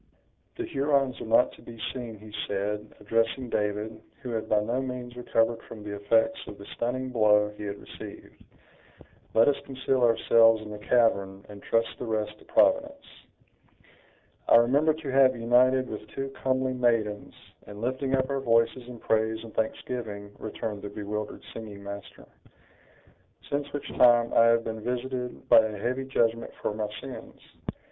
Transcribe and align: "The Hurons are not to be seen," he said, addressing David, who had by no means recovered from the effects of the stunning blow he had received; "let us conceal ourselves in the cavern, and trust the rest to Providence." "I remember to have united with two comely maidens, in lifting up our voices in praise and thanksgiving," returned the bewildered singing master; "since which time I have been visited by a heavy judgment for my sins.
"The 0.55 0.65
Hurons 0.65 1.21
are 1.21 1.27
not 1.27 1.51
to 1.51 1.61
be 1.61 1.79
seen," 1.93 2.17
he 2.17 2.33
said, 2.47 2.91
addressing 2.99 3.51
David, 3.51 4.01
who 4.23 4.31
had 4.31 4.49
by 4.49 4.59
no 4.61 4.81
means 4.81 5.15
recovered 5.15 5.61
from 5.67 5.83
the 5.83 5.93
effects 5.95 6.39
of 6.47 6.57
the 6.57 6.65
stunning 6.73 7.09
blow 7.11 7.53
he 7.55 7.65
had 7.65 7.77
received; 7.77 8.43
"let 9.35 9.47
us 9.47 9.57
conceal 9.63 10.01
ourselves 10.01 10.59
in 10.63 10.71
the 10.71 10.79
cavern, 10.79 11.45
and 11.49 11.61
trust 11.61 11.89
the 11.99 12.05
rest 12.05 12.35
to 12.39 12.45
Providence." 12.45 13.05
"I 14.49 14.55
remember 14.55 14.95
to 14.95 15.11
have 15.11 15.35
united 15.35 15.87
with 15.87 16.07
two 16.07 16.29
comely 16.29 16.73
maidens, 16.73 17.35
in 17.67 17.79
lifting 17.79 18.15
up 18.15 18.27
our 18.31 18.39
voices 18.41 18.87
in 18.87 18.97
praise 18.97 19.43
and 19.43 19.53
thanksgiving," 19.53 20.31
returned 20.39 20.81
the 20.81 20.89
bewildered 20.89 21.43
singing 21.53 21.83
master; 21.83 22.25
"since 23.51 23.71
which 23.71 23.87
time 23.89 24.33
I 24.33 24.45
have 24.45 24.63
been 24.63 24.81
visited 24.81 25.47
by 25.47 25.59
a 25.59 25.77
heavy 25.77 26.05
judgment 26.05 26.49
for 26.59 26.73
my 26.73 26.87
sins. 26.99 27.39